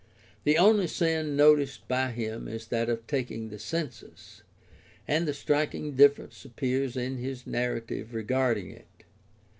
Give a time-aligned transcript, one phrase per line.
[0.45, 4.41] The only sin noticed by him is that of taking the census;
[5.07, 8.87] and a striking difference appears in his narrative regarding it.